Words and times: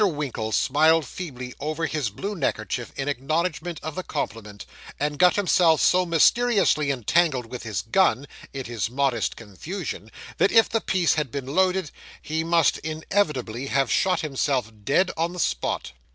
Winkle 0.07 0.51
smiled 0.51 1.05
feebly 1.05 1.53
over 1.59 1.85
his 1.85 2.09
blue 2.09 2.33
neckerchief 2.35 2.91
in 2.95 3.07
acknowledgment 3.07 3.79
of 3.83 3.93
the 3.93 4.01
compliment, 4.01 4.65
and 4.99 5.19
got 5.19 5.35
himself 5.35 5.79
so 5.79 6.07
mysteriously 6.07 6.89
entangled 6.89 7.45
with 7.45 7.61
his 7.61 7.83
gun, 7.83 8.25
in 8.51 8.65
his 8.65 8.89
modest 8.89 9.35
confusion, 9.35 10.11
that 10.39 10.51
if 10.51 10.67
the 10.67 10.81
piece 10.81 11.13
had 11.13 11.29
been 11.29 11.45
loaded, 11.45 11.91
he 12.19 12.43
must 12.43 12.79
inevitably 12.79 13.67
have 13.67 13.91
shot 13.91 14.21
himself 14.21 14.71
dead 14.83 15.11
upon 15.11 15.33
the 15.33 15.39
spot. 15.39 15.91